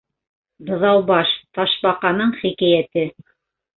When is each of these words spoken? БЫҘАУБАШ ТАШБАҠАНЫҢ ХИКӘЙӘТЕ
БЫҘАУБАШ 0.69 1.35
ТАШБАҠАНЫҢ 1.59 2.33
ХИКӘЙӘТЕ 2.41 3.05